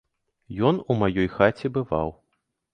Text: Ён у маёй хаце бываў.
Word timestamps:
Ён 0.69 0.79
у 0.93 0.97
маёй 1.03 1.31
хаце 1.37 1.73
бываў. 1.79 2.09